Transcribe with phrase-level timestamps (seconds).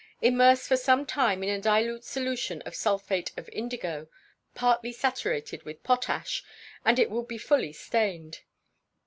[0.19, 4.07] Immerse for some time in a dilute solution of sulphate of indigo
[4.55, 6.43] partly saturated with potash
[6.83, 8.39] and it will be fully stained.